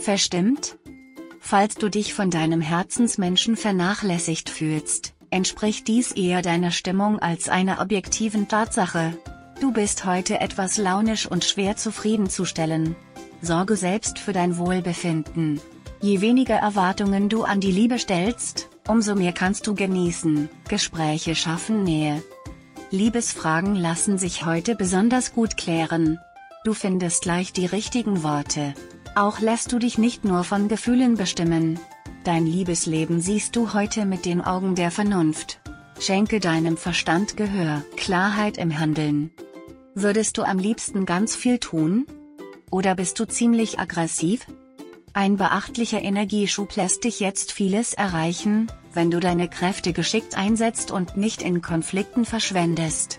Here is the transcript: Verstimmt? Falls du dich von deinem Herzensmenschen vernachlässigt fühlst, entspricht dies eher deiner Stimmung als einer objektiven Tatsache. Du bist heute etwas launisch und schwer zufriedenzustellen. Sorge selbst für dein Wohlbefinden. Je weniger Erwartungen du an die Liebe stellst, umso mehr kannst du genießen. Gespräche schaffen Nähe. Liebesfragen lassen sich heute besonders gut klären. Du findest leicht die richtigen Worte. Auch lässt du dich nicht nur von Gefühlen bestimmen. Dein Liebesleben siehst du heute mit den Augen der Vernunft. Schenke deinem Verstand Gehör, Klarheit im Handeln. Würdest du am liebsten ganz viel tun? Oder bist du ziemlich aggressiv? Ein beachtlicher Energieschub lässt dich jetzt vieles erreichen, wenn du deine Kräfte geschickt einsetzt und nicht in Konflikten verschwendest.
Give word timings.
Verstimmt? 0.00 0.78
Falls 1.40 1.74
du 1.74 1.90
dich 1.90 2.14
von 2.14 2.30
deinem 2.30 2.62
Herzensmenschen 2.62 3.54
vernachlässigt 3.54 4.48
fühlst, 4.48 5.12
entspricht 5.28 5.88
dies 5.88 6.12
eher 6.12 6.40
deiner 6.40 6.70
Stimmung 6.70 7.18
als 7.18 7.50
einer 7.50 7.82
objektiven 7.82 8.48
Tatsache. 8.48 9.12
Du 9.60 9.72
bist 9.72 10.06
heute 10.06 10.40
etwas 10.40 10.78
launisch 10.78 11.26
und 11.26 11.44
schwer 11.44 11.76
zufriedenzustellen. 11.76 12.96
Sorge 13.42 13.76
selbst 13.76 14.18
für 14.18 14.32
dein 14.32 14.56
Wohlbefinden. 14.56 15.60
Je 16.00 16.22
weniger 16.22 16.56
Erwartungen 16.56 17.28
du 17.28 17.42
an 17.42 17.60
die 17.60 17.70
Liebe 17.70 17.98
stellst, 17.98 18.70
umso 18.88 19.14
mehr 19.14 19.32
kannst 19.32 19.66
du 19.66 19.74
genießen. 19.74 20.48
Gespräche 20.66 21.34
schaffen 21.34 21.84
Nähe. 21.84 22.22
Liebesfragen 22.90 23.74
lassen 23.74 24.16
sich 24.16 24.46
heute 24.46 24.76
besonders 24.76 25.34
gut 25.34 25.58
klären. 25.58 26.18
Du 26.64 26.72
findest 26.72 27.26
leicht 27.26 27.58
die 27.58 27.66
richtigen 27.66 28.22
Worte. 28.22 28.74
Auch 29.14 29.40
lässt 29.40 29.72
du 29.72 29.78
dich 29.78 29.98
nicht 29.98 30.24
nur 30.24 30.44
von 30.44 30.68
Gefühlen 30.68 31.16
bestimmen. 31.16 31.80
Dein 32.24 32.46
Liebesleben 32.46 33.20
siehst 33.20 33.56
du 33.56 33.74
heute 33.74 34.04
mit 34.04 34.24
den 34.24 34.40
Augen 34.40 34.74
der 34.74 34.90
Vernunft. 34.90 35.60
Schenke 35.98 36.38
deinem 36.38 36.76
Verstand 36.76 37.36
Gehör, 37.36 37.82
Klarheit 37.96 38.56
im 38.56 38.78
Handeln. 38.78 39.30
Würdest 39.94 40.38
du 40.38 40.42
am 40.42 40.58
liebsten 40.58 41.06
ganz 41.06 41.34
viel 41.34 41.58
tun? 41.58 42.06
Oder 42.70 42.94
bist 42.94 43.18
du 43.18 43.26
ziemlich 43.26 43.80
aggressiv? 43.80 44.46
Ein 45.12 45.36
beachtlicher 45.36 46.00
Energieschub 46.00 46.76
lässt 46.76 47.02
dich 47.02 47.18
jetzt 47.18 47.50
vieles 47.50 47.94
erreichen, 47.94 48.70
wenn 48.94 49.10
du 49.10 49.18
deine 49.18 49.48
Kräfte 49.48 49.92
geschickt 49.92 50.38
einsetzt 50.38 50.92
und 50.92 51.16
nicht 51.16 51.42
in 51.42 51.62
Konflikten 51.62 52.24
verschwendest. 52.24 53.18